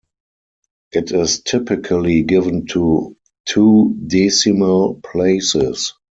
It 0.91 1.11
is 1.11 1.41
typically 1.43 2.23
given 2.23 2.65
to 2.69 3.15
two 3.45 3.95
decimal 4.07 4.95
places. 4.95 5.93